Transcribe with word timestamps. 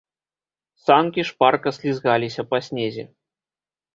Санкі 0.85 1.25
шпарка 1.29 1.69
слізгаліся 1.77 2.41
па 2.53 2.57
снезе. 2.69 3.03